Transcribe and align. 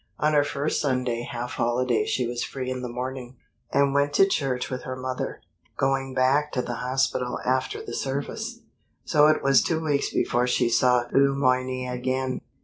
On 0.17 0.33
her 0.33 0.43
first 0.43 0.81
Sunday 0.81 1.21
half 1.31 1.51
holiday 1.51 2.05
she 2.07 2.25
was 2.25 2.43
free 2.43 2.71
in 2.71 2.81
the 2.81 2.89
morning, 2.89 3.37
and 3.71 3.93
went 3.93 4.13
to 4.13 4.25
church 4.27 4.67
with 4.67 4.81
her 4.81 4.95
mother, 4.95 5.41
going 5.77 6.15
back 6.15 6.51
to 6.53 6.63
the 6.63 6.77
hospital 6.77 7.37
after 7.45 7.85
the 7.85 7.93
service. 7.93 8.61
So 9.05 9.27
it 9.27 9.43
was 9.43 9.61
two 9.61 9.79
weeks 9.85 10.11
before 10.11 10.47
she 10.47 10.69
saw 10.69 11.03
Le 11.13 11.35
Moyne 11.35 11.87
again. 11.87 12.41